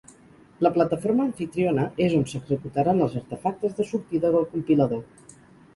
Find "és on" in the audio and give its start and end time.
2.07-2.25